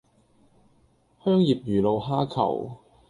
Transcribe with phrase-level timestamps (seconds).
[1.23, 2.79] 香葉魚露蝦球